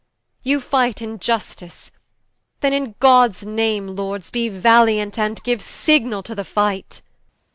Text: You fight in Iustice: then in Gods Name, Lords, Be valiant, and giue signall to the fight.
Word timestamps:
You 0.41 0.61
fight 0.61 0.99
in 0.99 1.19
Iustice: 1.19 1.91
then 2.61 2.73
in 2.73 2.95
Gods 2.99 3.45
Name, 3.45 3.87
Lords, 3.87 4.31
Be 4.31 4.49
valiant, 4.49 5.19
and 5.19 5.39
giue 5.43 5.57
signall 5.61 6.23
to 6.23 6.33
the 6.33 6.43
fight. 6.43 7.03